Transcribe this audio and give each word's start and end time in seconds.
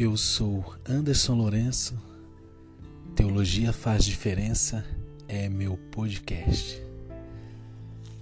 Eu 0.00 0.16
sou 0.16 0.76
Anderson 0.88 1.34
Lourenço. 1.34 2.00
Teologia 3.16 3.72
faz 3.72 4.04
diferença 4.04 4.84
é 5.26 5.48
meu 5.48 5.76
podcast. 5.90 6.80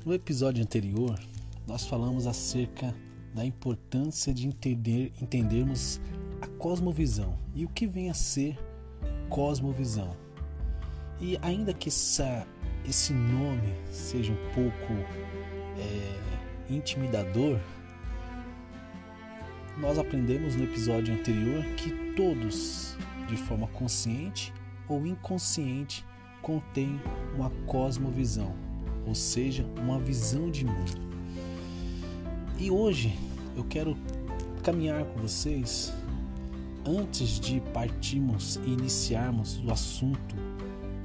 No 0.03 0.15
episódio 0.15 0.63
anterior, 0.65 1.21
nós 1.67 1.85
falamos 1.85 2.27
acerca 2.27 2.95
da 3.35 3.45
importância 3.45 4.33
de 4.33 4.47
entender, 4.47 5.13
entendermos 5.21 6.01
a 6.41 6.47
cosmovisão 6.47 7.39
e 7.55 7.67
o 7.67 7.69
que 7.69 7.87
vem 7.87 8.09
a 8.09 8.15
ser 8.15 8.59
cosmovisão. 9.29 10.17
E 11.21 11.39
ainda 11.43 11.75
que 11.75 11.91
essa, 11.91 12.47
esse 12.89 13.13
nome 13.13 13.75
seja 13.93 14.33
um 14.33 14.55
pouco 14.55 14.95
é, 15.79 16.73
intimidador, 16.73 17.61
nós 19.77 19.99
aprendemos 19.99 20.57
no 20.57 20.65
episódio 20.65 21.15
anterior 21.15 21.63
que 21.77 21.91
todos, 22.15 22.97
de 23.29 23.37
forma 23.37 23.67
consciente 23.69 24.53
ou 24.89 25.07
inconsciente, 25.07 26.05
contêm 26.41 27.01
uma 27.35 27.51
cosmovisão, 27.67 28.55
ou 29.07 29.15
seja, 29.15 29.67
uma 29.77 29.99
visão 29.99 30.51
de 30.51 30.65
mundo. 30.65 31.01
E 32.59 32.71
hoje 32.71 33.19
eu 33.55 33.65
quero 33.65 33.97
caminhar 34.63 35.05
com 35.05 35.21
vocês 35.21 35.93
antes 36.87 37.39
de 37.39 37.61
partirmos 37.75 38.57
e 38.65 38.71
iniciarmos 38.71 39.63
o 39.65 39.71
assunto 39.71 40.35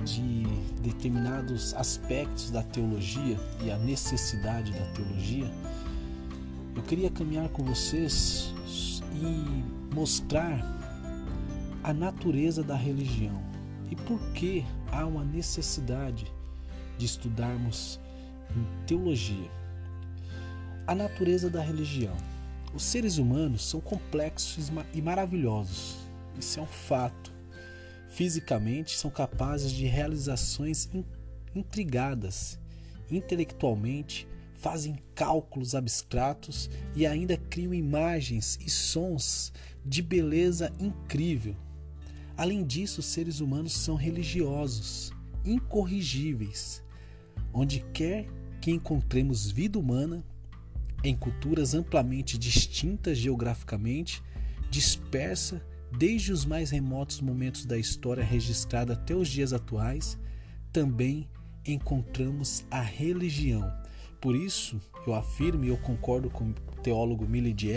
de 0.06 0.44
determinados 0.82 1.74
aspectos 1.74 2.50
da 2.50 2.64
teologia 2.64 3.38
e 3.64 3.70
a 3.70 3.78
necessidade 3.78 4.72
da 4.72 4.86
teologia, 4.94 5.52
eu 6.76 6.82
queria 6.84 7.10
caminhar 7.10 7.50
com 7.50 7.64
vocês 7.64 8.54
e 9.14 9.94
mostrar 9.94 10.60
a 11.84 11.94
natureza 11.94 12.64
da 12.64 12.76
religião 12.76 13.42
e 13.90 13.96
por 13.96 14.20
que 14.34 14.66
há 14.92 15.06
uma 15.06 15.24
necessidade 15.24 16.32
de 16.98 17.06
estudarmos 17.06 18.00
teologia. 18.86 19.50
A 20.88 20.96
natureza 20.96 21.50
da 21.50 21.62
religião. 21.62 22.16
Os 22.74 22.84
seres 22.84 23.18
humanos 23.18 23.68
são 23.68 23.82
complexos 23.82 24.72
e 24.94 25.02
maravilhosos. 25.02 25.98
Isso 26.40 26.60
é 26.60 26.64
um 26.64 26.68
fato. 26.68 27.34
Fisicamente 28.10 28.98
são 28.98 29.10
capazes 29.10 29.72
de 29.72 29.86
realizações 29.86 30.90
intrigadas, 31.56 32.60
intelectualmente 33.10 34.28
fazem 34.62 34.96
cálculos 35.16 35.74
abstratos 35.74 36.70
e 36.96 37.06
ainda 37.06 37.36
criam 37.36 37.74
imagens 37.74 38.60
e 38.62 38.70
sons 38.70 39.52
de 39.84 40.04
beleza 40.04 40.72
incrível. 40.80 41.56
Além 42.38 42.64
disso, 42.64 43.00
os 43.00 43.08
seres 43.08 43.40
humanos 43.40 43.74
são 43.74 43.96
religiosos, 43.96 45.12
incorrigíveis. 45.44 46.84
Onde 47.52 47.84
quer 47.92 48.28
que 48.62 48.72
encontremos 48.72 49.50
vida 49.50 49.80
humana, 49.80 50.24
em 51.04 51.16
culturas 51.16 51.74
amplamente 51.74 52.38
distintas 52.38 53.18
geograficamente, 53.18 54.22
dispersa 54.70 55.66
desde 55.98 56.32
os 56.32 56.46
mais 56.46 56.70
remotos 56.70 57.20
momentos 57.20 57.66
da 57.66 57.80
história 57.80 58.24
registrada 58.24 58.94
até 58.94 59.16
os 59.16 59.28
dias 59.28 59.54
atuais, 59.54 60.20
também 60.72 61.28
encontramos 61.66 62.64
a 62.70 62.80
religião 62.80 63.81
por 64.22 64.36
isso, 64.36 64.80
eu 65.06 65.16
afirmo 65.16 65.66
e 65.66 65.70
eu 65.70 65.78
concordo 65.78 66.30
com 66.30 66.50
o 66.50 66.54
teólogo 66.84 67.28
Millie 67.28 67.54
de 67.54 67.70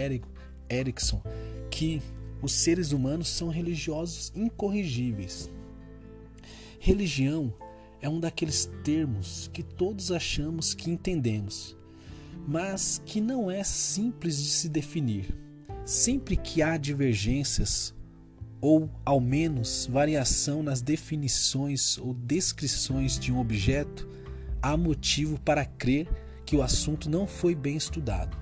Erickson 0.71 1.23
que 1.71 2.03
os 2.43 2.53
seres 2.53 2.93
humanos 2.93 3.29
são 3.29 3.49
religiosos 3.49 4.31
incorrigíveis. 4.37 5.51
Religião 6.79 7.55
é 8.03 8.09
um 8.11 8.21
daqueles 8.21 8.71
termos 8.85 9.49
que 9.51 9.63
todos 9.63 10.13
achamos 10.13 10.75
que 10.75 10.91
entendemos, 10.91 11.75
mas 12.47 13.01
que 13.07 13.23
não 13.23 13.51
é 13.51 13.65
simples 13.65 14.37
de 14.37 14.51
se 14.51 14.69
definir. 14.69 15.35
Sempre 15.87 16.37
que 16.37 16.61
há 16.61 16.77
divergências 16.77 17.95
ou 18.61 18.91
ao 19.05 19.21
menos 19.21 19.87
variação 19.91 20.63
nas 20.63 20.83
definições 20.83 21.97
ou 21.97 22.13
descrições 22.13 23.19
de 23.19 23.33
um 23.33 23.39
objeto, 23.39 24.07
há 24.61 24.77
motivo 24.77 25.41
para 25.41 25.65
crer 25.65 26.09
que 26.55 26.59
o 26.59 26.63
assunto 26.63 27.11
não 27.11 27.27
foi 27.27 27.53
bem 27.53 27.77
estudado, 27.77 28.37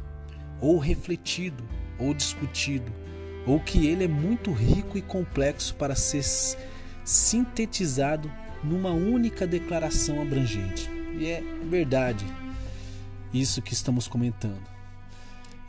ou 0.60 0.76
refletido, 0.76 1.64
ou 1.98 2.12
discutido, 2.12 2.92
ou 3.46 3.58
que 3.58 3.86
ele 3.86 4.04
é 4.04 4.08
muito 4.08 4.52
rico 4.52 4.98
e 4.98 5.02
complexo 5.02 5.74
para 5.76 5.94
ser 5.94 6.22
sintetizado 7.02 8.30
numa 8.62 8.90
única 8.90 9.46
declaração 9.46 10.20
abrangente. 10.20 10.90
E 11.18 11.24
é 11.26 11.42
verdade 11.70 12.26
isso 13.32 13.62
que 13.62 13.72
estamos 13.72 14.06
comentando. 14.06 14.60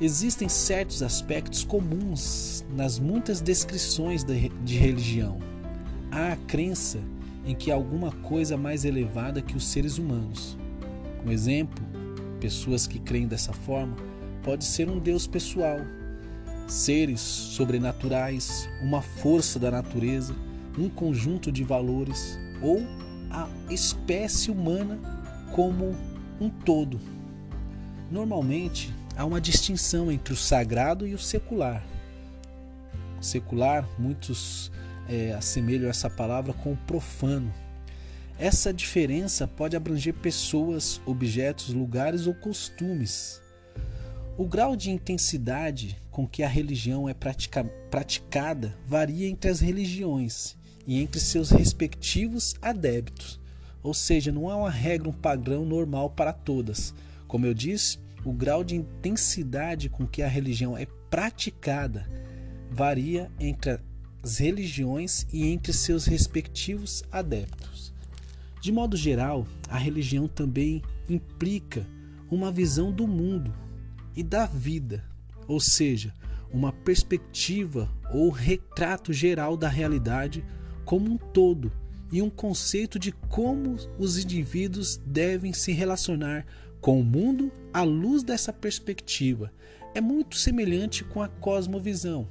Existem 0.02 0.50
certos 0.50 1.02
aspectos 1.02 1.64
comuns 1.64 2.66
nas 2.76 3.00
muitas 3.00 3.40
descrições 3.40 4.26
de 4.26 4.76
religião. 4.78 5.40
Há 6.12 6.34
a 6.34 6.36
crença 6.36 7.00
em 7.46 7.56
que 7.56 7.72
há 7.72 7.76
alguma 7.76 8.12
coisa 8.12 8.58
mais 8.58 8.84
elevada 8.84 9.42
que 9.42 9.56
os 9.56 9.66
seres 9.66 9.98
humanos. 9.98 10.58
Um 11.26 11.32
exemplo 11.32 11.93
pessoas 12.44 12.86
que 12.86 13.00
creem 13.00 13.26
dessa 13.26 13.54
forma 13.54 13.96
pode 14.44 14.66
ser 14.66 14.90
um 14.90 15.00
Deus 15.00 15.26
pessoal, 15.26 15.80
seres 16.68 17.22
sobrenaturais, 17.22 18.68
uma 18.82 19.02
força 19.02 19.58
da 19.58 19.72
natureza, 19.72 20.36
um 20.78 20.90
conjunto 20.90 21.50
de 21.50 21.64
valores 21.64 22.38
ou 22.62 22.82
a 23.32 23.48
espécie 23.70 24.52
humana 24.52 25.00
como 25.56 25.96
um 26.42 26.50
todo. 26.50 27.00
Normalmente 28.12 28.94
há 29.16 29.24
uma 29.24 29.40
distinção 29.40 30.12
entre 30.12 30.34
o 30.34 30.38
sagrado 30.38 31.08
e 31.08 31.14
o 31.14 31.20
secular. 31.20 31.82
Secular, 33.22 33.88
muitos 33.98 34.70
é, 35.08 35.32
assemelham 35.32 35.90
essa 35.90 36.10
palavra 36.10 36.52
com 36.52 36.74
o 36.74 36.78
profano 36.78 37.54
essa 38.44 38.74
diferença 38.74 39.48
pode 39.48 39.74
abranger 39.74 40.14
pessoas, 40.16 41.00
objetos, 41.06 41.70
lugares 41.70 42.28
ou 42.28 42.34
costumes. 42.34 43.42
O 44.38 44.46
grau 44.46 44.76
de 44.76 44.92
intensidade 44.92 45.98
com 46.12 46.28
que 46.28 46.44
a 46.44 46.48
religião 46.50 47.08
é 47.08 47.14
pratica 47.14 47.64
praticada 47.90 48.78
varia 48.86 49.30
entre 49.30 49.50
as 49.50 49.62
religiões 49.62 50.58
e 50.86 51.02
entre 51.02 51.22
seus 51.22 51.52
respectivos 51.52 52.54
adeptos. 52.62 53.40
Ou 53.82 53.94
seja, 53.94 54.30
não 54.30 54.50
há 54.50 54.58
uma 54.58 54.70
regra, 54.70 55.08
um 55.08 55.14
padrão 55.14 55.64
normal 55.64 56.10
para 56.10 56.34
todas. 56.34 56.94
Como 57.30 57.46
eu 57.46 57.54
disse, 57.54 57.98
o 58.26 58.34
grau 58.34 58.62
de 58.62 58.76
intensidade 58.76 59.88
com 59.88 60.06
que 60.06 60.22
a 60.22 60.28
religião 60.28 60.78
é 60.78 60.86
praticada 61.10 62.06
varia 62.70 63.32
entre 63.40 63.80
as 64.22 64.38
religiões 64.38 65.26
e 65.32 65.48
entre 65.48 65.72
seus 65.72 66.06
respectivos 66.06 67.06
adeptos. 67.10 67.94
De 68.64 68.72
modo 68.72 68.96
geral, 68.96 69.46
a 69.68 69.78
religião 69.78 70.26
também 70.26 70.82
implica 71.10 71.86
uma 72.32 72.50
visão 72.50 72.94
do 72.94 73.06
mundo 73.06 73.54
e 74.16 74.24
da 74.24 74.46
vida, 74.46 75.04
ou 75.50 75.60
seja, 75.60 76.14
uma 76.50 76.72
perspectiva 76.72 77.92
ou 78.14 78.30
retrato 78.30 79.12
geral 79.12 79.58
da 79.58 79.68
realidade 79.68 80.46
como 80.86 81.12
um 81.12 81.18
todo 81.18 81.74
e 82.10 82.22
um 82.22 82.30
conceito 82.30 82.98
de 82.98 83.12
como 83.12 83.76
os 84.00 84.18
indivíduos 84.18 84.96
devem 85.06 85.52
se 85.52 85.74
relacionar 85.74 86.46
com 86.80 87.02
o 87.02 87.04
mundo 87.04 87.52
à 87.74 87.84
luz 87.84 88.24
dessa 88.24 88.54
perspectiva. 88.54 89.52
É 89.94 90.00
muito 90.00 90.38
semelhante 90.38 91.04
com 91.04 91.22
a 91.22 91.28
cosmovisão 91.28 92.30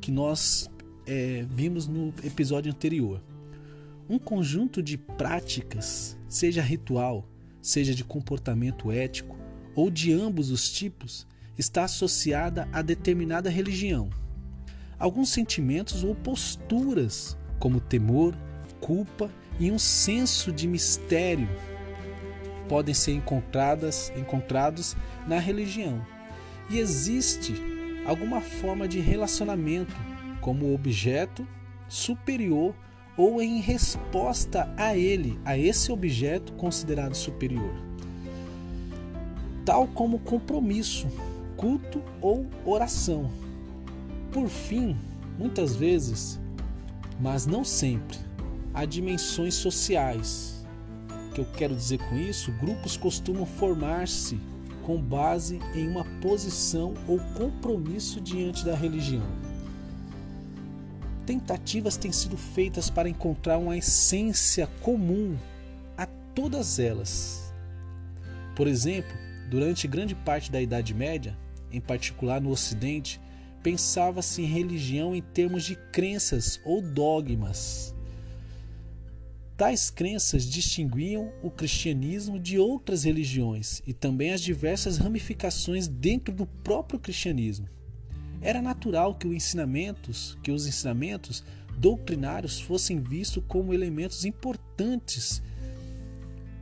que 0.00 0.12
nós 0.12 0.70
é, 1.08 1.44
vimos 1.50 1.88
no 1.88 2.14
episódio 2.22 2.70
anterior. 2.70 3.20
Um 4.12 4.18
conjunto 4.18 4.82
de 4.82 4.98
práticas, 4.98 6.18
seja 6.28 6.60
ritual, 6.60 7.26
seja 7.62 7.94
de 7.94 8.04
comportamento 8.04 8.92
ético 8.92 9.38
ou 9.74 9.88
de 9.88 10.12
ambos 10.12 10.50
os 10.50 10.70
tipos, 10.70 11.26
está 11.56 11.84
associada 11.84 12.68
a 12.74 12.82
determinada 12.82 13.48
religião. 13.48 14.10
Alguns 14.98 15.30
sentimentos 15.30 16.04
ou 16.04 16.14
posturas, 16.14 17.38
como 17.58 17.80
temor, 17.80 18.36
culpa 18.82 19.30
e 19.58 19.70
um 19.70 19.78
senso 19.78 20.52
de 20.52 20.68
mistério, 20.68 21.48
podem 22.68 22.92
ser 22.92 23.12
encontradas, 23.12 24.12
encontrados 24.14 24.94
na 25.26 25.38
religião. 25.38 26.06
E 26.68 26.78
existe 26.78 27.54
alguma 28.04 28.42
forma 28.42 28.86
de 28.86 29.00
relacionamento 29.00 29.96
como 30.42 30.74
objeto 30.74 31.48
superior 31.88 32.74
ou 33.16 33.40
em 33.40 33.60
resposta 33.60 34.72
a 34.76 34.96
ele, 34.96 35.38
a 35.44 35.56
esse 35.56 35.92
objeto 35.92 36.52
considerado 36.54 37.14
superior, 37.14 37.74
tal 39.64 39.86
como 39.88 40.18
compromisso, 40.18 41.06
culto 41.56 42.02
ou 42.20 42.46
oração. 42.64 43.30
Por 44.32 44.48
fim, 44.48 44.96
Muitas 45.38 45.74
vezes, 45.74 46.38
mas 47.20 47.46
não 47.46 47.64
sempre, 47.64 48.18
há 48.74 48.84
dimensões 48.84 49.54
sociais. 49.54 50.64
O 51.28 51.34
que 51.34 51.40
eu 51.40 51.46
quero 51.56 51.74
dizer 51.74 51.98
com 52.08 52.16
isso? 52.16 52.52
Grupos 52.52 52.96
costumam 52.96 53.46
formar-se 53.46 54.38
com 54.84 55.00
base 55.00 55.58
em 55.74 55.88
uma 55.88 56.04
posição 56.20 56.92
ou 57.08 57.18
compromisso 57.34 58.20
diante 58.20 58.64
da 58.64 58.74
religião. 58.74 59.22
Tentativas 61.26 61.96
têm 61.96 62.10
sido 62.10 62.36
feitas 62.36 62.90
para 62.90 63.08
encontrar 63.08 63.58
uma 63.58 63.76
essência 63.76 64.66
comum 64.80 65.36
a 65.96 66.06
todas 66.06 66.78
elas. 66.78 67.52
Por 68.56 68.66
exemplo, 68.66 69.12
durante 69.48 69.86
grande 69.86 70.14
parte 70.14 70.50
da 70.50 70.60
Idade 70.60 70.92
Média, 70.92 71.38
em 71.70 71.80
particular 71.80 72.40
no 72.40 72.50
Ocidente, 72.50 73.20
pensava-se 73.62 74.42
em 74.42 74.46
religião 74.46 75.14
em 75.14 75.22
termos 75.22 75.64
de 75.64 75.76
crenças 75.76 76.60
ou 76.64 76.82
dogmas. 76.82 77.94
Tais 79.56 79.90
crenças 79.90 80.44
distinguiam 80.44 81.32
o 81.40 81.50
cristianismo 81.50 82.40
de 82.40 82.58
outras 82.58 83.04
religiões 83.04 83.80
e 83.86 83.92
também 83.92 84.32
as 84.32 84.40
diversas 84.40 84.96
ramificações 84.96 85.86
dentro 85.86 86.34
do 86.34 86.46
próprio 86.46 86.98
cristianismo. 86.98 87.68
Era 88.42 88.60
natural 88.60 89.14
que 89.14 89.28
os 89.28 89.34
ensinamentos, 89.34 90.36
que 90.42 90.50
os 90.50 90.66
ensinamentos 90.66 91.44
doutrinários 91.78 92.60
fossem 92.60 93.00
vistos 93.00 93.42
como 93.46 93.72
elementos 93.72 94.24
importantes 94.24 95.40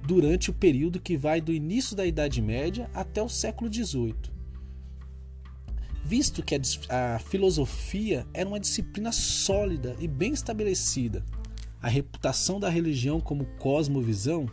durante 0.06 0.50
o 0.50 0.54
período 0.54 1.00
que 1.00 1.16
vai 1.16 1.40
do 1.40 1.52
início 1.52 1.96
da 1.96 2.04
Idade 2.04 2.42
Média 2.42 2.90
até 2.92 3.22
o 3.22 3.28
século 3.28 3.72
XVIII. 3.72 4.14
Visto 6.04 6.42
que 6.42 6.54
a, 6.54 7.16
a 7.16 7.18
filosofia 7.18 8.26
era 8.34 8.48
uma 8.48 8.60
disciplina 8.60 9.10
sólida 9.12 9.96
e 9.98 10.06
bem 10.06 10.32
estabelecida, 10.32 11.24
a 11.80 11.88
reputação 11.88 12.60
da 12.60 12.68
religião 12.68 13.20
como 13.20 13.46
cosmovisão 13.58 14.46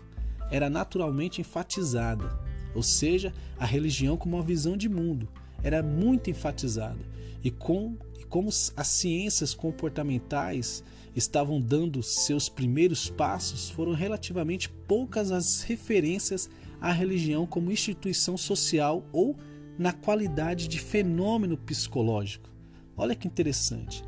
era 0.49 0.69
naturalmente 0.69 1.41
enfatizada, 1.41 2.39
ou 2.73 2.83
seja, 2.83 3.33
a 3.57 3.65
religião 3.65 4.15
como 4.15 4.37
uma 4.37 4.43
visão 4.43 4.77
de 4.77 4.87
mundo 4.87 5.27
era 5.67 5.83
muito 5.83 6.29
enfatizada. 6.29 6.99
E, 7.43 7.51
com, 7.51 7.95
e 8.19 8.23
como 8.23 8.49
as 8.49 8.87
ciências 8.87 9.53
comportamentais 9.53 10.83
estavam 11.15 11.59
dando 11.59 12.01
seus 12.01 12.47
primeiros 12.47 13.09
passos, 13.09 13.69
foram 13.69 13.93
relativamente 13.93 14.69
poucas 14.69 15.31
as 15.31 15.63
referências 15.63 16.49
à 16.79 16.91
religião 16.91 17.45
como 17.45 17.71
instituição 17.71 18.37
social 18.37 19.03
ou 19.11 19.35
na 19.77 19.91
qualidade 19.91 20.67
de 20.67 20.79
fenômeno 20.79 21.57
psicológico. 21.57 22.49
Olha 22.95 23.15
que 23.15 23.27
interessante. 23.27 24.03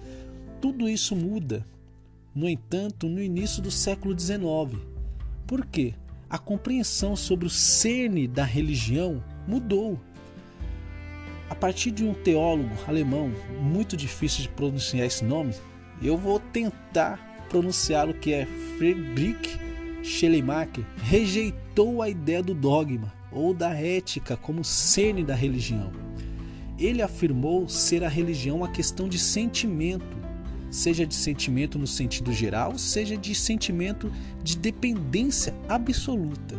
Tudo 0.61 0.87
isso 0.87 1.15
muda 1.15 1.65
no 2.33 2.47
entanto, 2.47 3.07
no 3.07 3.21
início 3.21 3.61
do 3.61 3.71
século 3.71 4.17
XIX. 4.17 4.81
Por 5.45 5.65
quê? 5.65 5.93
A 6.29 6.37
compreensão 6.37 7.15
sobre 7.15 7.47
o 7.47 7.49
cerne 7.49 8.27
da 8.27 8.43
religião 8.43 9.23
mudou. 9.47 9.99
Partir 11.59 11.91
de 11.91 12.05
um 12.05 12.13
teólogo 12.13 12.69
alemão 12.87 13.31
muito 13.61 13.97
difícil 13.97 14.43
de 14.43 14.49
pronunciar 14.49 15.05
esse 15.05 15.23
nome, 15.25 15.53
eu 16.01 16.17
vou 16.17 16.39
tentar 16.39 17.45
pronunciar 17.49 18.07
o 18.07 18.13
que 18.13 18.33
é 18.33 18.45
Friedrich 18.77 19.59
Schleiermacher, 20.01 20.85
rejeitou 21.03 22.01
a 22.01 22.09
ideia 22.09 22.41
do 22.41 22.53
dogma 22.53 23.13
ou 23.31 23.53
da 23.53 23.73
ética 23.73 24.37
como 24.37 24.63
cerne 24.63 25.23
da 25.23 25.35
religião. 25.35 25.91
Ele 26.77 27.01
afirmou 27.01 27.67
ser 27.67 28.03
a 28.05 28.07
religião 28.07 28.57
uma 28.57 28.69
questão 28.69 29.09
de 29.09 29.19
sentimento 29.19 30.19
seja 30.71 31.05
de 31.05 31.15
sentimento 31.15 31.79
no 31.79 31.87
sentido 31.87 32.31
geral, 32.31 32.77
seja 32.77 33.17
de 33.17 33.33
sentimento 33.33 34.11
de 34.43 34.57
dependência 34.57 35.53
absoluta. 35.67 36.55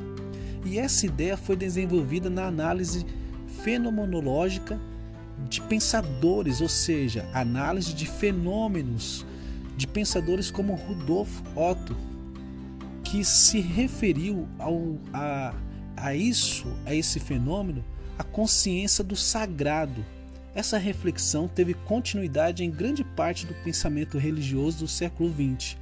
E 0.64 0.78
essa 0.78 1.06
ideia 1.06 1.36
foi 1.36 1.56
desenvolvida 1.56 2.28
na 2.28 2.46
análise 2.46 3.06
fenomenológica 3.62 4.80
de 5.48 5.60
pensadores, 5.62 6.60
ou 6.60 6.68
seja, 6.68 7.28
análise 7.32 7.94
de 7.94 8.06
fenômenos 8.06 9.24
de 9.76 9.86
pensadores 9.86 10.50
como 10.50 10.74
Rudolf 10.74 11.40
Otto, 11.56 11.96
que 13.02 13.24
se 13.24 13.60
referiu 13.60 14.46
ao, 14.58 14.98
a, 15.12 15.54
a 15.96 16.14
isso, 16.14 16.66
a 16.84 16.94
esse 16.94 17.18
fenômeno, 17.18 17.84
a 18.18 18.22
consciência 18.22 19.02
do 19.02 19.16
sagrado, 19.16 20.04
essa 20.54 20.78
reflexão 20.78 21.46
teve 21.46 21.74
continuidade 21.74 22.64
em 22.64 22.70
grande 22.70 23.04
parte 23.04 23.46
do 23.46 23.54
pensamento 23.62 24.18
religioso 24.18 24.80
do 24.80 24.88
século 24.88 25.32
XX. 25.32 25.76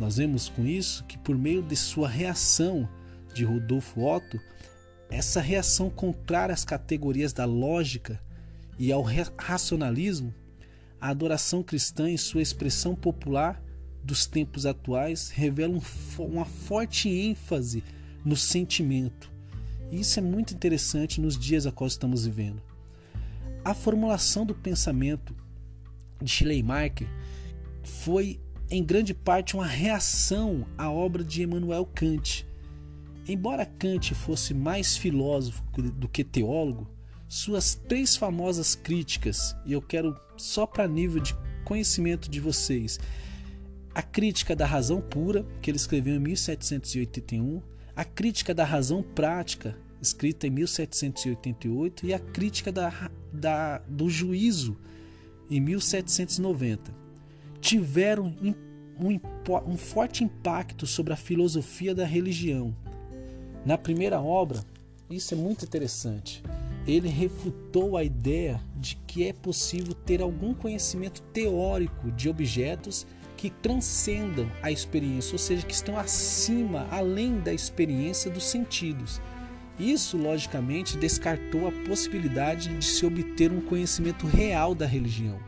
Nós 0.00 0.16
vemos 0.16 0.48
com 0.48 0.66
isso 0.66 1.04
que, 1.04 1.18
por 1.18 1.36
meio 1.36 1.62
de 1.62 1.76
sua 1.76 2.08
reação 2.08 2.88
de 3.32 3.44
Rodolfo 3.44 4.04
Otto, 4.04 4.40
essa 5.10 5.40
reação 5.40 5.90
contrária 5.90 6.52
às 6.52 6.64
categorias 6.64 7.32
da 7.32 7.44
lógica 7.44 8.20
e 8.78 8.90
ao 8.90 9.04
racionalismo, 9.36 10.34
a 11.00 11.08
adoração 11.08 11.62
cristã, 11.62 12.08
em 12.08 12.16
sua 12.16 12.42
expressão 12.42 12.94
popular 12.94 13.62
dos 14.02 14.26
tempos 14.26 14.66
atuais, 14.66 15.30
revela 15.30 15.80
uma 16.18 16.44
forte 16.44 17.08
ênfase 17.08 17.84
no 18.24 18.36
sentimento. 18.36 19.30
Isso 19.92 20.18
é 20.18 20.22
muito 20.22 20.54
interessante 20.54 21.20
nos 21.20 21.38
dias 21.38 21.66
a 21.66 21.72
qual 21.72 21.86
estamos 21.86 22.24
vivendo. 22.24 22.62
A 23.64 23.74
formulação 23.74 24.44
do 24.44 24.54
pensamento 24.54 25.34
de 26.20 26.30
Schleiermacher 26.30 27.08
foi 27.82 28.40
em 28.70 28.82
grande 28.82 29.14
parte 29.14 29.54
uma 29.54 29.66
reação 29.66 30.66
à 30.76 30.90
obra 30.90 31.22
de 31.22 31.42
Emmanuel 31.42 31.86
Kant. 31.86 32.46
Embora 33.26 33.64
Kant 33.64 34.14
fosse 34.14 34.52
mais 34.52 34.96
filósofo 34.96 35.62
do 35.72 36.08
que 36.08 36.22
teólogo, 36.22 36.90
suas 37.26 37.74
três 37.74 38.16
famosas 38.16 38.74
críticas, 38.74 39.56
e 39.64 39.72
eu 39.72 39.80
quero 39.80 40.14
só 40.36 40.66
para 40.66 40.86
nível 40.86 41.22
de 41.22 41.34
conhecimento 41.64 42.30
de 42.30 42.38
vocês, 42.38 43.00
a 43.94 44.02
crítica 44.02 44.54
da 44.54 44.66
razão 44.66 45.00
pura, 45.00 45.46
que 45.62 45.70
ele 45.70 45.76
escreveu 45.76 46.16
em 46.16 46.18
1781, 46.18 47.62
a 47.96 48.04
crítica 48.04 48.52
da 48.52 48.64
razão 48.64 49.02
prática, 49.02 49.76
escrita 50.02 50.46
em 50.46 50.50
1788, 50.50 52.06
e 52.06 52.12
a 52.12 52.18
Crítica 52.18 52.70
da, 52.70 53.10
da, 53.32 53.78
do 53.88 54.10
Juízo, 54.10 54.76
em 55.50 55.60
1790, 55.60 56.92
tiveram 57.60 58.34
um, 58.42 58.54
um 59.66 59.76
forte 59.76 60.24
impacto 60.24 60.86
sobre 60.86 61.12
a 61.12 61.16
filosofia 61.16 61.94
da 61.94 62.04
religião. 62.04 62.76
Na 63.64 63.78
primeira 63.78 64.20
obra, 64.20 64.62
isso 65.08 65.32
é 65.32 65.36
muito 65.36 65.64
interessante. 65.64 66.42
Ele 66.86 67.08
refutou 67.08 67.96
a 67.96 68.04
ideia 68.04 68.60
de 68.76 68.96
que 69.06 69.26
é 69.26 69.32
possível 69.32 69.94
ter 69.94 70.20
algum 70.20 70.52
conhecimento 70.52 71.22
teórico 71.32 72.12
de 72.12 72.28
objetos 72.28 73.06
que 73.38 73.48
transcendam 73.48 74.50
a 74.62 74.70
experiência, 74.70 75.32
ou 75.32 75.38
seja, 75.38 75.66
que 75.66 75.72
estão 75.72 75.98
acima, 75.98 76.86
além 76.90 77.40
da 77.40 77.54
experiência 77.54 78.30
dos 78.30 78.44
sentidos. 78.44 79.20
Isso, 79.78 80.18
logicamente, 80.18 80.98
descartou 80.98 81.66
a 81.66 81.72
possibilidade 81.86 82.76
de 82.76 82.84
se 82.84 83.06
obter 83.06 83.50
um 83.50 83.62
conhecimento 83.62 84.26
real 84.26 84.74
da 84.74 84.86
religião, 84.86 85.38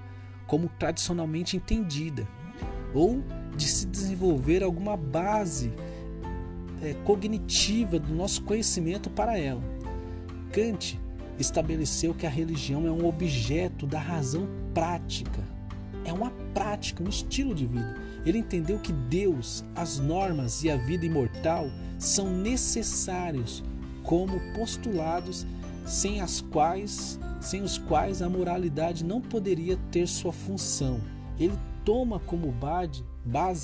como 0.46 0.70
tradicionalmente 0.78 1.54
entendida, 1.54 2.26
ou 2.94 3.23
de 3.54 3.68
se 3.68 3.87
desenvolver 3.87 4.62
alguma 4.62 4.96
base 4.96 5.70
é, 6.83 6.95
cognitiva 7.04 7.99
do 7.99 8.14
nosso 8.14 8.42
conhecimento 8.42 9.11
para 9.11 9.38
ela. 9.38 9.62
Kant 10.52 11.00
estabeleceu 11.38 12.14
que 12.14 12.26
a 12.26 12.30
religião 12.30 12.87
é 12.87 12.90
um 12.90 13.06
objeto 13.06 13.87
da 13.87 13.99
razão 13.99 14.49
prática, 14.73 15.42
é 16.04 16.12
uma 16.12 16.30
prática, 16.54 17.02
um 17.02 17.09
estilo 17.09 17.54
de 17.54 17.66
vida. 17.66 17.97
Ele 18.25 18.38
entendeu 18.38 18.78
que 18.78 18.92
Deus, 18.92 19.64
as 19.75 19.99
normas 19.99 20.64
e 20.64 20.71
a 20.71 20.76
vida 20.76 21.06
imortal 21.06 21.68
são 21.99 22.30
necessários 22.30 23.62
como 24.02 24.40
postulados 24.54 25.47
sem 25.85 26.21
as 26.21 26.40
quais 26.40 27.18
sem 27.40 27.62
os 27.62 27.78
quais 27.78 28.23
a 28.23 28.28
moralidade 28.28 29.04
não 29.04 29.21
poderia 29.21 29.76
ter 29.92 30.09
sua 30.09 30.33
função. 30.33 31.00
Ele 31.38 31.56
toma 31.85 32.18
como 32.18 32.50
base 32.50 33.04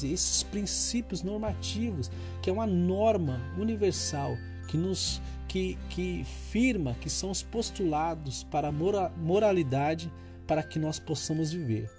esses 0.02 0.42
princípios 0.42 1.22
normativos, 1.22 2.10
que 2.42 2.50
é 2.50 2.52
uma 2.52 2.66
norma 2.66 3.40
universal 3.58 4.36
que 4.68 4.76
nos 4.76 5.20
que, 5.48 5.78
que 5.90 6.24
firma 6.50 6.94
que 6.94 7.10
são 7.10 7.30
os 7.30 7.42
postulados 7.42 8.42
para 8.44 8.68
a 8.68 9.10
moralidade 9.16 10.10
para 10.46 10.62
que 10.62 10.78
nós 10.78 10.98
possamos 10.98 11.52
viver. 11.52 11.90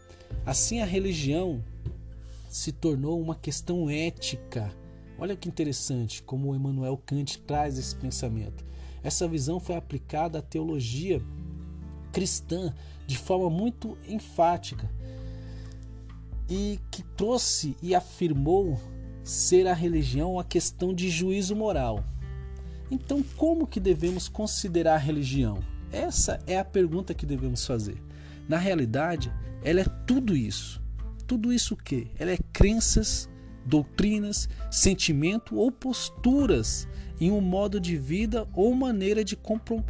Assim 0.46 0.82
a 0.82 0.86
religião 0.86 1.63
se 2.50 2.72
tornou 2.72 3.22
uma 3.22 3.36
questão 3.36 3.89
ética 3.89 4.72
Olha 5.17 5.36
que 5.36 5.48
interessante 5.48 6.24
como 6.24 6.55
Emmanuel 6.55 7.01
Kant 7.05 7.39
traz 7.43 7.77
esse 7.77 7.96
pensamento. 7.96 8.65
Essa 9.03 9.27
visão 9.27 9.60
foi 9.60 9.75
aplicada 9.75 10.39
à 10.39 10.41
teologia 10.41 11.22
cristã 12.12 12.74
de 13.05 13.17
forma 13.17 13.50
muito 13.50 13.98
enfática. 14.08 14.89
E 16.50 16.79
que 16.91 17.03
trouxe 17.03 17.75
e 17.81 17.95
afirmou 17.95 18.79
ser 19.23 19.67
a 19.67 19.73
religião 19.73 20.33
uma 20.33 20.43
questão 20.43 20.93
de 20.93 21.09
juízo 21.09 21.55
moral. 21.55 22.03
Então, 22.91 23.23
como 23.38 23.65
que 23.65 23.79
devemos 23.79 24.27
considerar 24.27 24.95
a 24.95 24.97
religião? 24.97 25.59
Essa 25.91 26.39
é 26.45 26.59
a 26.59 26.65
pergunta 26.65 27.13
que 27.13 27.25
devemos 27.25 27.65
fazer. 27.65 28.01
Na 28.47 28.57
realidade, 28.57 29.31
ela 29.63 29.81
é 29.81 29.85
tudo 30.05 30.35
isso. 30.35 30.81
Tudo 31.25 31.53
isso 31.53 31.73
o 31.73 31.77
quê? 31.77 32.07
Ela 32.19 32.31
é 32.31 32.38
crenças, 32.51 33.29
doutrinas, 33.65 34.50
sentimento 34.69 35.55
ou 35.55 35.71
posturas 35.71 36.88
em 37.19 37.31
um 37.31 37.39
modo 37.39 37.79
de 37.79 37.95
vida 37.95 38.47
ou 38.53 38.73
maneira 38.75 39.23
de 39.23 39.38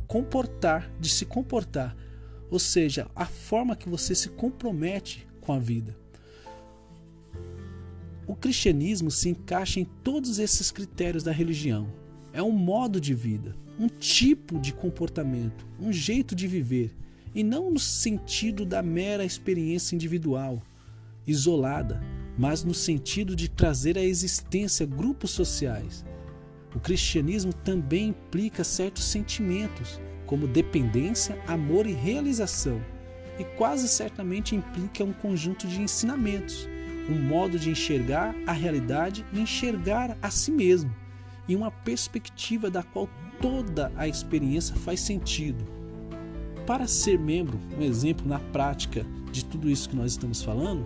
comportar, 0.08 0.92
de 1.00 1.10
se 1.10 1.26
comportar. 1.26 1.96
Ou 2.52 2.60
seja, 2.60 3.08
a 3.16 3.26
forma 3.26 3.76
que 3.76 3.90
você 3.90 4.14
se 4.14 4.30
compromete 4.30 5.28
com 5.42 5.52
a 5.52 5.60
vida. 5.60 5.98
O 8.26 8.36
cristianismo 8.36 9.12
se 9.12 9.30
encaixa 9.30 9.82
em 9.82 9.86
todos 9.86 10.40
esses 10.40 10.72
critérios 10.72 11.24
da 11.24 11.32
religião. 11.32 11.88
É 12.32 12.42
um 12.42 12.52
modo 12.52 13.00
de 13.00 13.14
vida, 13.14 13.56
um 13.78 13.88
tipo 13.88 14.60
de 14.60 14.72
comportamento, 14.74 15.68
um 15.80 15.92
jeito 15.92 16.34
de 16.34 16.48
viver, 16.48 16.96
e 17.36 17.44
não 17.44 17.70
no 17.70 17.80
sentido 17.80 18.66
da 18.66 18.82
mera 18.82 19.26
experiência 19.26 19.96
individual, 19.96 20.62
isolada, 21.28 22.02
mas 22.38 22.64
no 22.64 22.74
sentido 22.74 23.36
de 23.36 23.50
trazer 23.50 23.98
à 23.98 24.02
existência 24.02 24.86
grupos 24.86 25.32
sociais. 25.32 26.06
O 26.74 26.80
cristianismo 26.80 27.54
também 27.54 28.10
implica 28.10 28.64
certos 28.64 29.04
sentimentos, 29.04 30.00
como 30.26 30.48
dependência, 30.48 31.38
amor 31.46 31.86
e 31.86 31.92
realização, 31.92 32.82
e 33.38 33.44
quase 33.44 33.88
certamente 33.88 34.56
implica 34.56 35.04
um 35.04 35.14
conjunto 35.14 35.68
de 35.68 35.82
ensinamentos, 35.82 36.68
um 37.10 37.22
modo 37.22 37.60
de 37.60 37.70
enxergar 37.70 38.36
a 38.48 38.52
realidade 38.52 39.26
e 39.34 39.40
enxergar 39.40 40.18
a 40.22 40.30
si 40.30 40.52
mesmo, 40.52 40.94
e 41.48 41.56
uma 41.56 41.72
perspectiva 41.72 42.70
da 42.70 42.84
qual 42.84 43.10
toda 43.42 43.92
a 43.96 44.08
experiência 44.08 44.76
faz 44.76 45.00
sentido. 45.00 45.64
Para 46.66 46.88
ser 46.88 47.20
membro, 47.20 47.60
um 47.78 47.82
exemplo 47.82 48.28
na 48.28 48.40
prática 48.40 49.06
de 49.32 49.44
tudo 49.44 49.70
isso 49.70 49.90
que 49.90 49.96
nós 49.96 50.12
estamos 50.12 50.42
falando, 50.42 50.86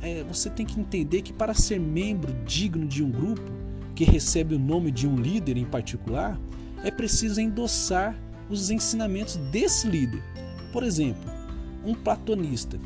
é, 0.00 0.22
você 0.24 0.48
tem 0.48 0.64
que 0.64 0.78
entender 0.78 1.22
que 1.22 1.32
para 1.32 1.54
ser 1.54 1.80
membro 1.80 2.32
digno 2.44 2.86
de 2.86 3.02
um 3.02 3.10
grupo 3.10 3.50
que 3.94 4.04
recebe 4.04 4.54
o 4.54 4.58
nome 4.58 4.90
de 4.90 5.08
um 5.08 5.16
líder 5.16 5.56
em 5.56 5.64
particular, 5.64 6.38
é 6.84 6.90
preciso 6.90 7.40
endossar 7.40 8.16
os 8.48 8.70
ensinamentos 8.70 9.36
desse 9.50 9.88
líder. 9.88 10.22
Por 10.72 10.84
exemplo, 10.84 11.28
um 11.84 11.94
platonista 11.94 12.78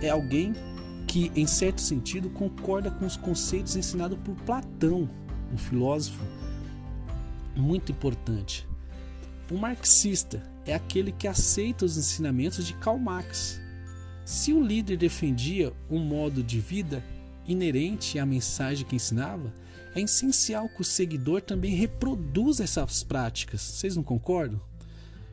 é 0.00 0.08
alguém 0.08 0.54
que, 1.14 1.30
em 1.36 1.46
certo 1.46 1.80
sentido, 1.80 2.28
concorda 2.28 2.90
com 2.90 3.06
os 3.06 3.16
conceitos 3.16 3.76
ensinados 3.76 4.18
por 4.24 4.34
Platão, 4.42 5.08
um 5.52 5.56
filósofo 5.56 6.20
muito 7.54 7.92
importante. 7.92 8.66
O 9.48 9.56
marxista 9.56 10.42
é 10.66 10.74
aquele 10.74 11.12
que 11.12 11.28
aceita 11.28 11.84
os 11.84 11.96
ensinamentos 11.96 12.66
de 12.66 12.74
Karl 12.74 12.98
Marx. 12.98 13.60
Se 14.24 14.52
o 14.52 14.60
líder 14.60 14.96
defendia 14.96 15.72
um 15.88 16.00
modo 16.00 16.42
de 16.42 16.58
vida 16.58 17.00
inerente 17.46 18.18
à 18.18 18.26
mensagem 18.26 18.84
que 18.84 18.96
ensinava, 18.96 19.54
é 19.94 20.00
essencial 20.00 20.68
que 20.68 20.80
o 20.80 20.84
seguidor 20.84 21.42
também 21.42 21.76
reproduza 21.76 22.64
essas 22.64 23.04
práticas. 23.04 23.60
Vocês 23.60 23.94
não 23.94 24.02
concordam? 24.02 24.60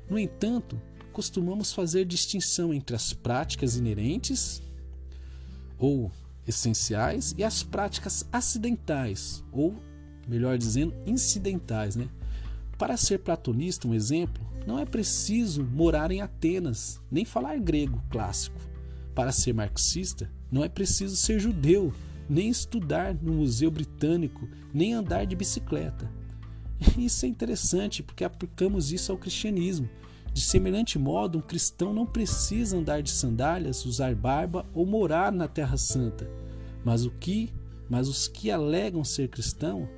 No 0.07 0.19
entanto, 0.19 0.79
costumamos 1.11 1.73
fazer 1.73 2.05
distinção 2.05 2.71
entre 2.71 2.95
as 2.95 3.13
práticas 3.13 3.75
inerentes 3.77 4.61
ou 5.81 6.09
essenciais 6.47 7.35
e 7.37 7.43
as 7.43 7.63
práticas 7.63 8.25
acidentais 8.31 9.43
ou 9.51 9.75
melhor 10.27 10.57
dizendo, 10.57 10.93
incidentais. 11.05 11.95
Né? 11.95 12.07
Para 12.77 12.95
ser 12.95 13.19
platonista, 13.19 13.87
um 13.87 13.93
exemplo, 13.93 14.41
não 14.65 14.79
é 14.79 14.85
preciso 14.85 15.63
morar 15.63 16.11
em 16.11 16.21
Atenas, 16.21 17.01
nem 17.11 17.25
falar 17.25 17.59
grego 17.59 18.01
clássico. 18.09 18.59
Para 19.13 19.31
ser 19.31 19.53
marxista, 19.53 20.31
não 20.51 20.63
é 20.63 20.69
preciso 20.69 21.15
ser 21.15 21.39
judeu, 21.39 21.93
nem 22.29 22.49
estudar 22.49 23.13
no 23.13 23.33
Museu 23.33 23.69
Britânico, 23.69 24.47
nem 24.73 24.93
andar 24.93 25.25
de 25.25 25.35
bicicleta. 25.35 26.09
Isso 26.97 27.25
é 27.25 27.29
interessante 27.29 28.01
porque 28.01 28.23
aplicamos 28.23 28.91
isso 28.91 29.11
ao 29.11 29.17
cristianismo. 29.17 29.89
De 30.33 30.41
semelhante 30.41 30.97
modo, 30.97 31.37
um 31.37 31.41
cristão 31.41 31.93
não 31.93 32.05
precisa 32.05 32.77
andar 32.77 33.01
de 33.01 33.11
sandálias, 33.11 33.85
usar 33.85 34.15
barba 34.15 34.65
ou 34.73 34.85
morar 34.85 35.31
na 35.31 35.47
Terra 35.47 35.77
Santa. 35.77 36.29
Mas 36.83 37.05
o 37.05 37.11
que, 37.11 37.53
mas 37.89 38.07
os 38.07 38.27
que 38.27 38.49
alegam 38.49 39.03
ser 39.03 39.27
cristão 39.27 39.89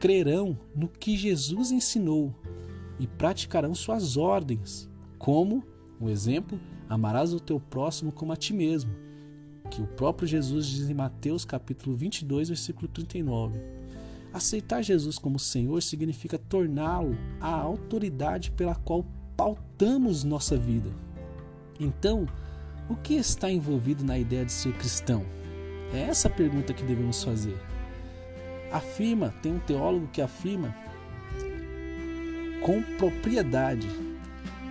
crerão 0.00 0.58
no 0.74 0.88
que 0.88 1.16
Jesus 1.16 1.70
ensinou 1.70 2.34
e 2.98 3.06
praticarão 3.06 3.72
suas 3.72 4.16
ordens, 4.16 4.90
como, 5.16 5.64
um 6.00 6.08
exemplo, 6.08 6.60
amarás 6.88 7.32
o 7.32 7.38
teu 7.38 7.60
próximo 7.60 8.10
como 8.10 8.32
a 8.32 8.36
ti 8.36 8.52
mesmo, 8.52 8.90
que 9.70 9.80
o 9.80 9.86
próprio 9.86 10.26
Jesus 10.26 10.66
diz 10.66 10.90
em 10.90 10.94
Mateus 10.94 11.44
capítulo 11.44 11.96
22, 11.96 12.48
versículo 12.48 12.88
39. 12.88 13.58
Aceitar 14.32 14.82
Jesus 14.82 15.18
como 15.18 15.38
Senhor 15.38 15.80
significa 15.82 16.36
torná-lo 16.36 17.16
a 17.40 17.54
autoridade 17.54 18.50
pela 18.50 18.74
qual 18.74 19.06
pautamos 19.36 20.24
nossa 20.24 20.56
vida. 20.56 20.90
Então, 21.78 22.26
o 22.88 22.96
que 22.96 23.14
está 23.14 23.50
envolvido 23.50 24.04
na 24.04 24.18
ideia 24.18 24.44
de 24.44 24.52
ser 24.52 24.72
cristão? 24.74 25.24
É 25.92 26.00
essa 26.00 26.28
a 26.28 26.30
pergunta 26.30 26.72
que 26.72 26.84
devemos 26.84 27.22
fazer 27.22 27.58
afirma, 28.72 29.34
tem 29.42 29.52
um 29.54 29.58
teólogo 29.58 30.08
que 30.12 30.22
afirma 30.22 30.74
com 32.62 32.82
propriedade, 32.96 33.86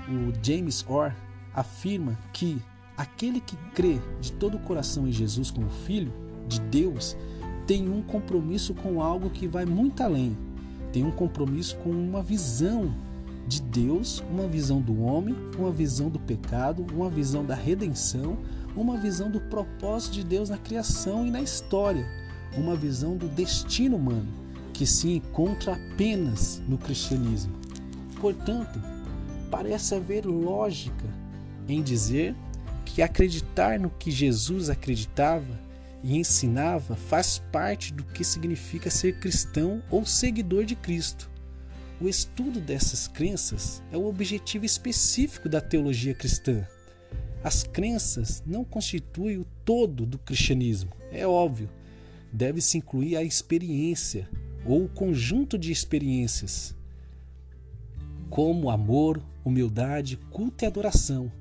o 0.09 0.33
James 0.43 0.83
Orr 0.87 1.13
afirma 1.53 2.17
que 2.33 2.61
aquele 2.97 3.39
que 3.39 3.55
crê 3.73 3.99
de 4.19 4.31
todo 4.33 4.55
o 4.55 4.59
coração 4.61 5.07
em 5.07 5.11
Jesus 5.11 5.51
como 5.51 5.69
Filho 5.69 6.11
de 6.47 6.59
Deus 6.61 7.15
tem 7.67 7.87
um 7.87 8.01
compromisso 8.01 8.73
com 8.73 9.01
algo 9.01 9.29
que 9.29 9.47
vai 9.47 9.65
muito 9.65 10.01
além, 10.01 10.35
tem 10.91 11.03
um 11.03 11.11
compromisso 11.11 11.77
com 11.77 11.91
uma 11.91 12.23
visão 12.23 12.93
de 13.51 13.61
Deus, 13.61 14.23
uma 14.31 14.47
visão 14.47 14.81
do 14.81 15.01
homem, 15.01 15.35
uma 15.57 15.71
visão 15.71 16.09
do 16.09 16.19
pecado, 16.19 16.85
uma 16.93 17.09
visão 17.09 17.45
da 17.45 17.53
redenção, 17.53 18.37
uma 18.75 18.97
visão 18.97 19.29
do 19.29 19.41
propósito 19.41 20.13
de 20.13 20.23
Deus 20.23 20.49
na 20.49 20.57
criação 20.57 21.27
e 21.27 21.29
na 21.29 21.41
história 21.41 22.07
uma 22.57 22.75
visão 22.75 23.15
do 23.15 23.27
destino 23.27 23.97
humano 23.97 24.27
que 24.73 24.85
se 24.85 25.09
encontra 25.09 25.73
apenas 25.73 26.61
no 26.67 26.77
cristianismo. 26.77 27.53
Portanto, 28.19 28.81
parece 29.49 29.95
haver 29.95 30.25
lógica 30.25 31.05
em 31.67 31.81
dizer 31.81 32.35
que 32.85 33.01
acreditar 33.01 33.79
no 33.79 33.89
que 33.89 34.11
Jesus 34.11 34.69
acreditava 34.69 35.59
e 36.03 36.17
ensinava 36.17 36.95
faz 36.95 37.39
parte 37.51 37.93
do 37.93 38.03
que 38.03 38.23
significa 38.23 38.89
ser 38.89 39.19
cristão 39.19 39.81
ou 39.89 40.05
seguidor 40.05 40.65
de 40.65 40.75
Cristo. 40.75 41.29
O 42.01 42.09
estudo 42.09 42.59
dessas 42.59 43.07
crenças 43.07 43.83
é 43.91 43.97
o 43.97 44.07
objetivo 44.07 44.65
específico 44.65 45.47
da 45.47 45.61
teologia 45.61 46.15
cristã. 46.15 46.67
As 47.43 47.61
crenças 47.61 48.41
não 48.43 48.63
constituem 48.63 49.37
o 49.37 49.45
todo 49.63 50.03
do 50.03 50.17
cristianismo, 50.17 50.89
é 51.11 51.27
óbvio, 51.27 51.69
deve-se 52.33 52.79
incluir 52.79 53.17
a 53.17 53.23
experiência 53.23 54.27
ou 54.65 54.85
o 54.85 54.89
conjunto 54.89 55.59
de 55.59 55.71
experiências, 55.71 56.75
como 58.31 58.71
amor, 58.71 59.21
humildade, 59.45 60.17
culto 60.31 60.65
e 60.65 60.67
adoração. 60.67 61.31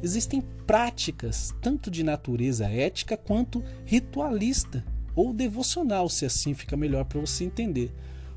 Existem 0.00 0.40
práticas 0.64 1.52
tanto 1.60 1.90
de 1.90 2.04
natureza 2.04 2.66
ética 2.66 3.16
quanto 3.16 3.64
ritualista 3.84 4.84
ou 5.16 5.32
devocional, 5.32 6.08
se 6.08 6.24
assim 6.24 6.54
fica 6.54 6.76
melhor 6.76 7.04
para 7.04 7.20
você 7.20 7.42
entender. 7.42 7.92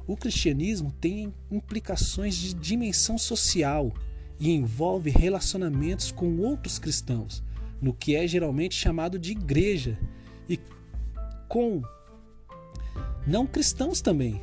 O 0.08 0.16
cristianismo 0.16 0.90
tem 1.02 1.34
implicações 1.52 2.36
de 2.36 2.54
dimensão 2.54 3.18
social 3.18 3.94
e 4.40 4.52
envolve 4.52 5.10
relacionamentos 5.10 6.12
com 6.14 6.38
outros 6.38 6.80
cristãos, 6.80 7.44
no 7.82 7.94
que 7.94 8.16
é 8.16 8.26
geralmente 8.26 8.74
chamado 8.74 9.20
de 9.20 9.34
igreja, 9.34 10.00
e 10.48 10.58
com 11.50 11.82
não 13.28 13.46
cristãos 13.46 14.00
também, 14.00 14.42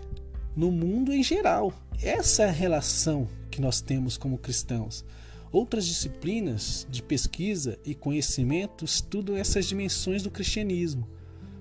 no 0.54 0.70
mundo 0.70 1.10
em 1.10 1.22
geral. 1.22 1.72
Essa 2.02 2.42
é 2.42 2.48
a 2.50 2.52
relação 2.52 3.26
que 3.50 3.60
nós 3.60 3.80
temos 3.80 4.18
como 4.18 4.36
cristãos. 4.36 5.02
Outras 5.50 5.86
disciplinas 5.86 6.86
de 6.90 7.02
pesquisa 7.02 7.78
e 7.86 7.94
conhecimento 7.94 8.84
estudam 8.84 9.36
essas 9.36 9.64
dimensões 9.64 10.22
do 10.22 10.30
cristianismo, 10.30 11.08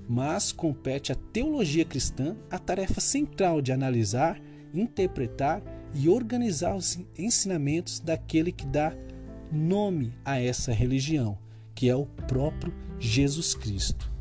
mas 0.08 0.52
compete 0.52 1.12
à 1.12 1.16
teologia 1.16 1.86
cristã 1.86 2.36
a 2.50 2.60
tarefa 2.60 3.00
central 3.00 3.62
de 3.62 3.72
analisar, 3.72 4.40
interpretar 4.74 5.62
e 5.94 6.10
organizar 6.10 6.76
os 6.76 7.00
ensinamentos 7.18 8.00
daquele 8.00 8.52
que 8.52 8.66
dá 8.66 8.94
nome 9.52 10.14
a 10.26 10.40
essa 10.40 10.74
religião, 10.74 11.38
que 11.76 11.88
é 11.88 11.96
o 11.96 12.06
próprio 12.06 12.74
Jesus 13.00 13.54
Cristo. 13.54 14.12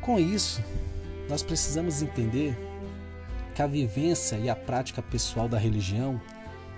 Com 0.00 0.18
isso, 0.18 0.62
nós 1.28 1.42
precisamos 1.42 2.02
entender 2.02 2.56
que 3.54 3.62
a 3.62 3.66
vivência 3.66 4.36
e 4.36 4.48
a 4.48 4.56
prática 4.56 5.02
pessoal 5.02 5.48
da 5.48 5.58
religião, 5.58 6.20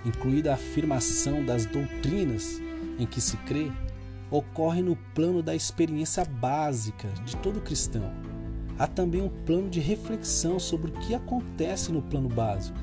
incluída 0.05 0.51
a 0.51 0.55
afirmação 0.55 1.43
das 1.45 1.65
doutrinas 1.65 2.61
em 2.97 3.05
que 3.05 3.21
se 3.21 3.37
crê, 3.37 3.71
ocorre 4.29 4.81
no 4.81 4.95
plano 5.13 5.43
da 5.43 5.55
experiência 5.55 6.25
básica 6.25 7.07
de 7.25 7.35
todo 7.37 7.61
cristão. 7.61 8.11
Há 8.77 8.87
também 8.87 9.21
um 9.21 9.29
plano 9.29 9.69
de 9.69 9.79
reflexão 9.79 10.59
sobre 10.59 10.89
o 10.89 10.93
que 10.95 11.13
acontece 11.13 11.91
no 11.91 12.01
plano 12.01 12.27
básico. 12.27 12.77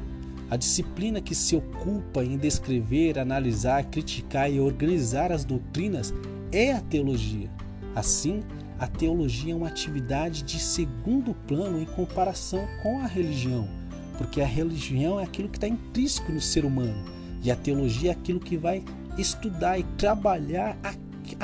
A 0.48 0.56
disciplina 0.56 1.20
que 1.20 1.34
se 1.34 1.56
ocupa 1.56 2.24
em 2.24 2.36
descrever, 2.36 3.18
analisar, 3.18 3.84
criticar 3.84 4.50
e 4.50 4.60
organizar 4.60 5.32
as 5.32 5.44
doutrinas 5.44 6.12
é 6.52 6.72
a 6.72 6.80
teologia. 6.80 7.50
Assim, 7.94 8.42
a 8.78 8.86
teologia 8.86 9.52
é 9.52 9.56
uma 9.56 9.68
atividade 9.68 10.42
de 10.42 10.58
segundo 10.58 11.34
plano 11.46 11.80
em 11.80 11.84
comparação 11.84 12.66
com 12.82 13.00
a 13.00 13.06
religião, 13.06 13.68
porque 14.16 14.40
a 14.40 14.46
religião 14.46 15.20
é 15.20 15.24
aquilo 15.24 15.48
que 15.48 15.56
está 15.56 15.68
intrínseco 15.68 16.32
no 16.32 16.40
ser 16.40 16.64
humano 16.64 17.04
e 17.42 17.50
a 17.50 17.56
teologia 17.56 18.10
é 18.10 18.12
aquilo 18.12 18.40
que 18.40 18.56
vai 18.56 18.84
estudar 19.18 19.78
e 19.78 19.84
trabalhar 19.96 20.76
a, 20.82 20.94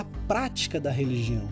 a 0.01 0.05
prática 0.27 0.81
da 0.81 0.91
religião. 0.91 1.49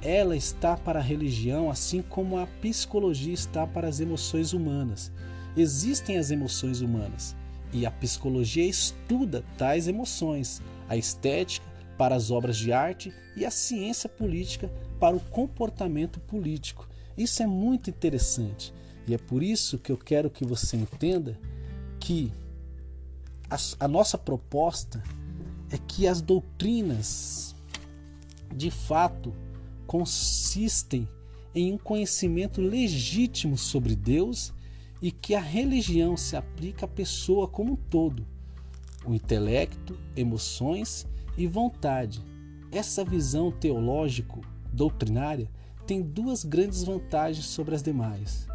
Ela 0.00 0.36
está 0.36 0.76
para 0.76 1.00
a 1.00 1.02
religião 1.02 1.70
assim 1.70 2.02
como 2.02 2.38
a 2.38 2.46
psicologia 2.46 3.34
está 3.34 3.66
para 3.66 3.88
as 3.88 4.00
emoções 4.00 4.52
humanas. 4.52 5.10
Existem 5.56 6.18
as 6.18 6.30
emoções 6.30 6.80
humanas 6.80 7.34
e 7.72 7.84
a 7.84 7.90
psicologia 7.90 8.64
estuda 8.64 9.44
tais 9.56 9.88
emoções, 9.88 10.62
a 10.88 10.96
estética 10.96 11.66
para 11.96 12.14
as 12.14 12.30
obras 12.30 12.56
de 12.56 12.72
arte 12.72 13.12
e 13.36 13.44
a 13.44 13.50
ciência 13.50 14.08
política 14.08 14.70
para 15.00 15.16
o 15.16 15.20
comportamento 15.20 16.20
político. 16.20 16.88
Isso 17.16 17.42
é 17.42 17.46
muito 17.46 17.90
interessante 17.90 18.72
e 19.06 19.14
é 19.14 19.18
por 19.18 19.42
isso 19.42 19.78
que 19.78 19.90
eu 19.90 19.96
quero 19.96 20.30
que 20.30 20.44
você 20.44 20.76
entenda 20.76 21.38
que 21.98 22.32
a, 23.50 23.56
a 23.80 23.88
nossa 23.88 24.16
proposta 24.16 25.02
é 25.70 25.78
que 25.78 26.06
as 26.06 26.20
doutrinas 26.20 27.54
de 28.54 28.70
fato 28.70 29.32
consistem 29.86 31.08
em 31.54 31.72
um 31.72 31.78
conhecimento 31.78 32.60
legítimo 32.60 33.56
sobre 33.56 33.96
Deus 33.96 34.52
e 35.00 35.10
que 35.10 35.34
a 35.34 35.40
religião 35.40 36.14
se 36.16 36.36
aplica 36.36 36.86
à 36.86 36.88
pessoa 36.88 37.48
como 37.48 37.72
um 37.72 37.76
todo, 37.76 38.26
o 39.04 39.14
intelecto, 39.14 39.98
emoções 40.16 41.06
e 41.36 41.46
vontade. 41.46 42.22
Essa 42.70 43.04
visão 43.04 43.50
teológico-doutrinária 43.50 45.50
tem 45.86 46.02
duas 46.02 46.44
grandes 46.44 46.84
vantagens 46.84 47.46
sobre 47.46 47.74
as 47.74 47.82
demais. 47.82 48.46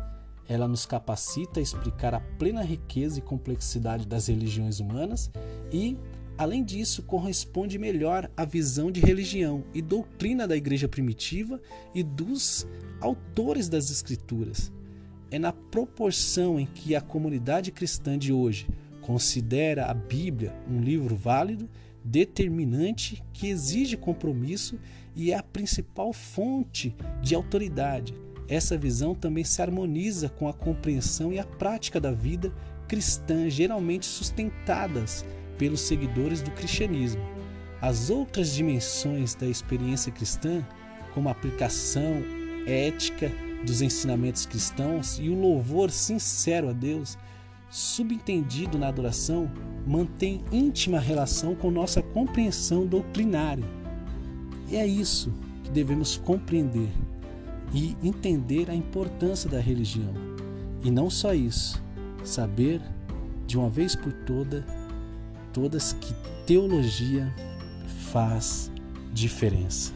Ela 0.48 0.68
nos 0.68 0.86
capacita 0.86 1.60
a 1.60 1.64
explicar 1.64 2.14
a 2.14 2.20
plena 2.20 2.62
riqueza 2.62 3.18
e 3.18 3.22
complexidade 3.22 4.06
das 4.06 4.28
religiões 4.28 4.80
humanas 4.80 5.32
e, 5.72 5.98
além 6.38 6.64
disso, 6.64 7.04
corresponde 7.04 7.78
melhor 7.78 8.30
à 8.36 8.46
visão 8.46 8.92
de 8.92 9.00
religião 9.00 9.64
e 9.74 9.82
doutrina 9.82 10.48
da 10.48 10.56
igreja 10.56 10.88
primitiva 10.88 11.62
e 11.94 12.04
dos 12.04 12.68
autores 13.00 13.70
das 13.70 13.92
Escrituras. 13.92 14.72
É 15.30 15.38
na 15.38 15.52
proporção 15.52 16.60
em 16.60 16.66
que 16.66 16.96
a 16.96 17.02
comunidade 17.02 17.72
cristã 17.72 18.18
de 18.18 18.32
hoje 18.32 18.68
considera 19.02 19.86
a 19.86 19.94
Bíblia 19.94 20.56
um 20.70 20.80
livro 20.80 21.16
válido 21.16 21.70
determinante 22.04 23.24
que 23.34 23.48
exige 23.48 23.96
compromisso 23.96 24.80
e 25.16 25.32
é 25.32 25.38
a 25.38 25.44
principal 25.44 26.12
fonte 26.12 26.96
de 27.22 27.36
autoridade. 27.36 28.14
Essa 28.48 28.78
visão 28.78 29.16
também 29.16 29.44
se 29.44 29.62
harmoniza 29.62 30.30
com 30.30 30.48
a 30.48 30.54
compreensão 30.54 31.32
e 31.32 31.40
a 31.40 31.46
prática 31.46 32.00
da 32.00 32.12
vida 32.12 32.54
cristã, 32.88 33.50
geralmente 33.50 34.06
sustentadas 34.06 35.26
pelos 35.58 35.82
seguidores 35.82 36.42
do 36.42 36.52
cristianismo. 36.52 37.22
As 37.82 38.10
outras 38.10 38.54
dimensões 38.54 39.36
da 39.36 39.48
experiência 39.48 40.12
cristã, 40.12 40.66
como 41.14 41.28
a 41.30 41.32
aplicação 41.32 42.24
ética 42.66 43.32
dos 43.66 43.82
ensinamentos 43.82 44.46
cristãos 44.46 45.20
e 45.20 45.30
o 45.30 45.40
louvor 45.40 45.92
sincero 45.92 46.70
a 46.70 46.74
Deus, 46.74 47.18
subentendido 47.70 48.78
na 48.78 48.88
adoração, 48.88 49.52
mantém 49.86 50.44
íntima 50.52 51.00
relação 51.00 51.56
com 51.56 51.72
nossa 51.72 52.02
compreensão 52.02 52.86
doutrinária. 52.86 53.66
E 54.70 54.76
é 54.76 54.86
isso 54.86 55.34
que 55.64 55.72
devemos 55.72 56.18
compreender 56.18 56.90
e 57.74 57.98
entender 58.04 58.70
a 58.70 58.76
importância 58.76 59.50
da 59.50 59.60
religião. 59.60 60.14
E 60.84 60.92
não 60.92 61.10
só 61.10 61.34
isso, 61.34 61.82
saber 62.24 62.82
de 63.48 63.58
uma 63.58 63.70
vez 63.70 63.96
por 63.96 64.14
toda 64.14 64.66
todas 65.54 65.94
que 65.94 66.14
teologia 66.46 67.32
faz 68.12 68.72
diferença. 69.14 69.94